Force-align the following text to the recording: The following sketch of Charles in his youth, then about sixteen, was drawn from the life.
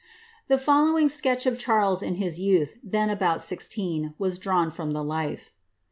The 0.47 0.57
following 0.57 1.09
sketch 1.09 1.45
of 1.45 1.59
Charles 1.59 2.01
in 2.01 2.15
his 2.15 2.39
youth, 2.39 2.75
then 2.81 3.11
about 3.11 3.39
sixteen, 3.39 4.15
was 4.17 4.39
drawn 4.39 4.71
from 4.71 4.93
the 4.93 5.03
life. 5.03 5.53